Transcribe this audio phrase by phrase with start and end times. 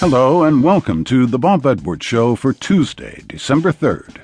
[0.00, 4.14] Hello, and welcome to The Bob Edwards Show for Tuesday, December 3rd.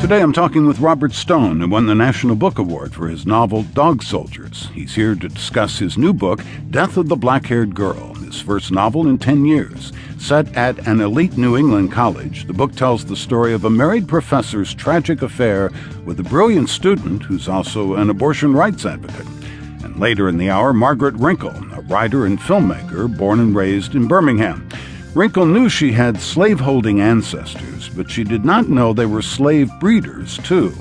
[0.00, 3.64] Today I'm talking with Robert Stone, who won the National Book Award for his novel
[3.64, 4.68] Dog Soldiers.
[4.68, 6.40] He's here to discuss his new book,
[6.70, 9.92] Death of the Black Haired Girl, his first novel in 10 years.
[10.16, 14.08] Set at an elite New England college, the book tells the story of a married
[14.08, 15.70] professor's tragic affair
[16.06, 19.26] with a brilliant student who's also an abortion rights advocate.
[19.92, 24.08] And later in the hour, Margaret Wrinkle, a writer and filmmaker born and raised in
[24.08, 24.66] Birmingham.
[25.14, 30.38] Wrinkle knew she had slaveholding ancestors, but she did not know they were slave breeders,
[30.38, 30.72] too.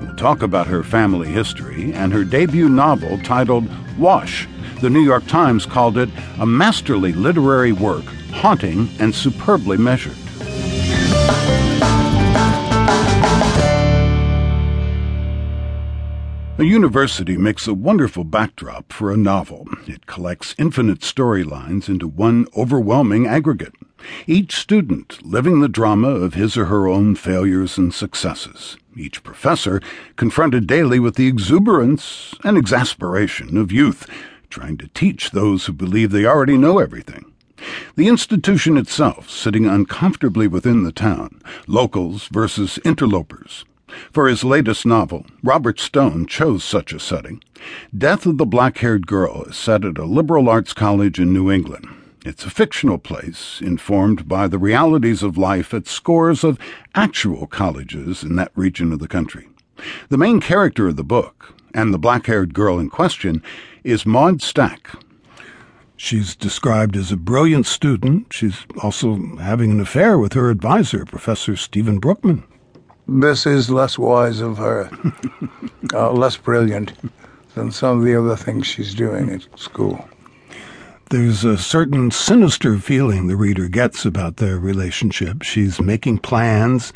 [0.00, 4.48] We'll talk about her family history and her debut novel titled Wash.
[4.80, 6.10] The New York Times called it
[6.40, 10.16] a masterly literary work, haunting and superbly measured.
[16.58, 19.68] A university makes a wonderful backdrop for a novel.
[19.86, 23.74] It collects infinite storylines into one overwhelming aggregate,
[24.26, 29.82] each student living the drama of his or her own failures and successes, each professor
[30.16, 34.08] confronted daily with the exuberance and exasperation of youth,
[34.48, 37.34] trying to teach those who believe they already know everything.
[37.96, 43.66] The institution itself sitting uncomfortably within the town, locals versus interlopers,
[44.12, 47.42] for his latest novel, Robert Stone chose such a setting.
[47.96, 51.50] Death of the Black Haired Girl is set at a liberal arts college in New
[51.50, 51.86] England.
[52.24, 56.58] It's a fictional place informed by the realities of life at scores of
[56.94, 59.48] actual colleges in that region of the country.
[60.08, 63.42] The main character of the book, and the black haired girl in question,
[63.84, 64.90] is Maud Stack.
[65.96, 68.32] She's described as a brilliant student.
[68.32, 72.42] She's also having an affair with her advisor, Professor Stephen Brookman
[73.08, 74.90] this is less wise of her,
[75.94, 76.92] uh, less brilliant
[77.54, 80.08] than some of the other things she's doing at school.
[81.10, 85.42] There's a certain sinister feeling the reader gets about their relationship.
[85.42, 86.92] She's making plans,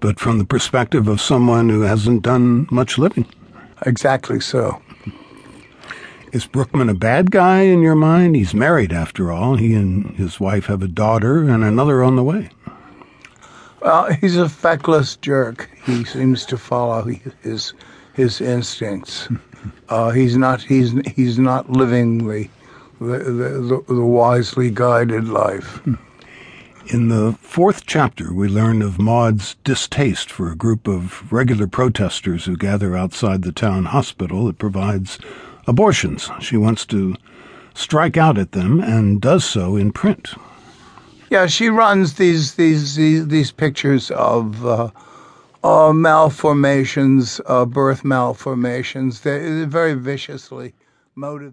[0.00, 3.26] but from the perspective of someone who hasn't done much living.
[3.84, 4.80] Exactly so.
[6.32, 8.36] Is Brookman a bad guy in your mind?
[8.36, 9.56] He's married, after all.
[9.56, 12.50] He and his wife have a daughter and another on the way.
[13.82, 15.70] Well, he's a feckless jerk.
[15.86, 17.02] He seems to follow
[17.42, 17.74] his
[18.14, 19.28] his instincts.
[19.90, 22.48] Uh, he's not he's he's not living the
[22.98, 25.86] the, the the wisely guided life.
[26.86, 32.46] In the fourth chapter, we learn of Maud's distaste for a group of regular protesters
[32.46, 35.18] who gather outside the town hospital that provides
[35.66, 36.30] abortions.
[36.40, 37.16] She wants to
[37.74, 40.30] strike out at them and does so in print.
[41.30, 44.90] Yeah, she runs these these these, these pictures of uh,
[45.64, 49.20] uh, malformations, uh, birth malformations.
[49.22, 50.74] They're very viciously
[51.14, 51.48] motivated.